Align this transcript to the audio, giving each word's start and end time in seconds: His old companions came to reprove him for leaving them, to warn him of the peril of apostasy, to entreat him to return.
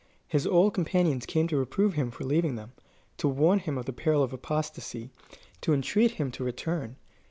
His 0.27 0.47
old 0.47 0.73
companions 0.73 1.27
came 1.27 1.47
to 1.49 1.57
reprove 1.57 1.93
him 1.93 2.09
for 2.09 2.23
leaving 2.23 2.55
them, 2.55 2.71
to 3.17 3.27
warn 3.27 3.59
him 3.59 3.77
of 3.77 3.85
the 3.85 3.93
peril 3.93 4.23
of 4.23 4.33
apostasy, 4.33 5.11
to 5.61 5.75
entreat 5.75 6.13
him 6.13 6.31
to 6.31 6.43
return. 6.43 6.95